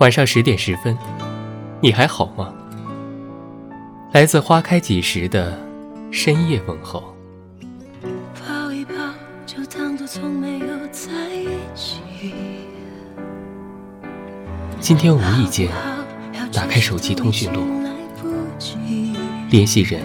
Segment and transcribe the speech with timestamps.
[0.00, 0.96] 晚上十点十分，
[1.80, 2.52] 你还好吗？
[4.12, 5.56] 来自花开几时的
[6.10, 7.14] 深夜问候。
[8.34, 8.94] 抱一抱，
[9.46, 12.00] 就当作从没有在一起。
[14.80, 15.70] 今天无意间
[16.52, 17.62] 打开手机通讯录，
[19.50, 20.02] 联系人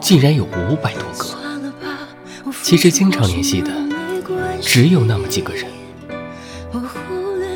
[0.00, 2.52] 竟然有五百多个。
[2.62, 3.70] 其实经常联系的
[4.60, 5.64] 只有那么几个人。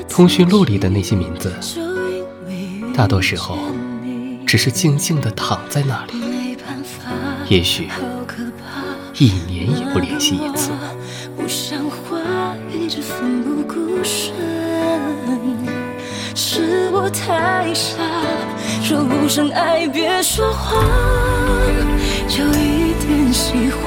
[0.09, 1.52] 通讯录里的那些名字，
[2.95, 3.59] 大多时候
[4.47, 6.57] 只是静静地躺在那里，
[7.48, 7.88] 也许
[9.15, 10.73] 一年也不联系一次。
[16.35, 17.96] 是我太傻，
[18.83, 20.85] 说不上爱，别说谎，
[22.29, 23.79] 就一点喜欢。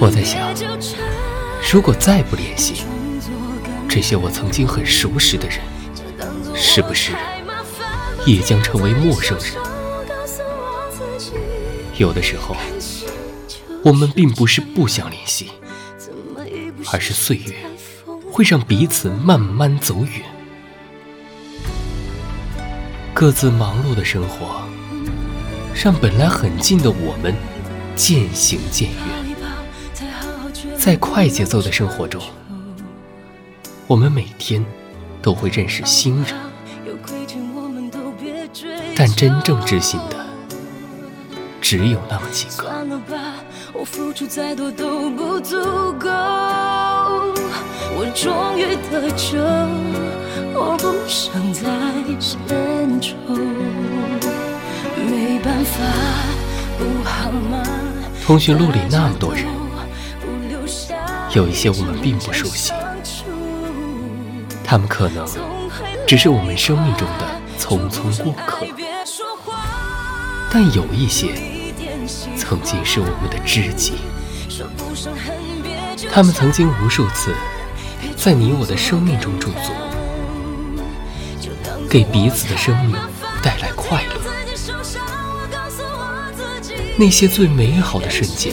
[0.00, 0.54] 我在想，
[1.70, 2.82] 如果再不联系。
[3.86, 5.58] 这些我曾经很熟识的人，
[6.54, 7.12] 是不是
[8.24, 9.52] 也将成为陌生人？
[11.96, 12.56] 有的时候，
[13.82, 15.50] 我们并不是不想联系，
[16.92, 17.54] 而是岁月
[18.30, 20.22] 会让彼此慢慢走远。
[23.12, 24.62] 各自忙碌的生活，
[25.74, 27.34] 让本来很近的我们
[27.96, 29.27] 渐行渐远。
[30.78, 32.22] 在快节奏的生活中。
[33.88, 34.64] 我们每天
[35.20, 36.32] 都会认识新人，
[38.94, 40.16] 但真正知心的
[41.60, 42.70] 只有那么几个。
[48.00, 49.38] 我终于得救，
[50.54, 51.60] 我不想再
[52.20, 53.16] 献丑。
[55.10, 55.74] 没办法，
[56.78, 57.62] 不好吗？
[58.24, 59.44] 通讯录里那么多人，
[61.34, 62.72] 有一些我们并不熟悉。
[64.64, 65.26] 他们可能
[66.06, 67.26] 只是我们生命中的
[67.58, 68.66] 匆匆过客，
[70.50, 71.28] 但有一些
[72.36, 73.94] 曾经是我们的知己。
[76.10, 77.34] 他们曾经无数次
[78.16, 79.72] 在你我的生命中驻足，
[81.88, 82.96] 给彼此的生命
[83.42, 84.20] 带来快乐。
[86.96, 88.52] 那些最美好的瞬间，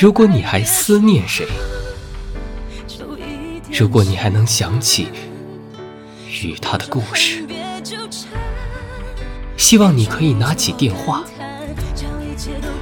[0.00, 1.46] 如果你还思念谁？
[3.70, 5.08] 如果你还能想起
[6.42, 7.46] 与他的故事，
[9.58, 11.22] 希望你可以拿起电话，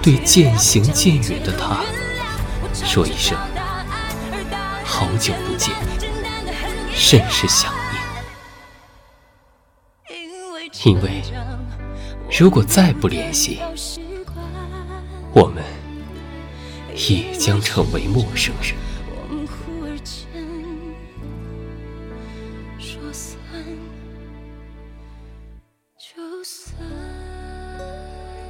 [0.01, 1.81] 对渐行渐远的他
[2.73, 3.37] 说一声
[4.87, 5.75] “好久不见，
[6.95, 8.01] 甚是想念”。
[10.87, 11.21] 因为
[12.39, 13.59] 如果再不联系，
[15.33, 15.65] 我们
[17.09, 18.75] 也将成为陌生人。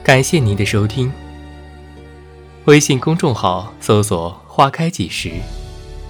[0.03, 1.13] 感谢您的收听。
[2.65, 5.31] 微信公众号搜索“花开几时”，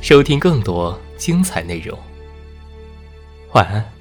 [0.00, 1.98] 收听更多精彩内容。
[3.54, 3.97] 晚安。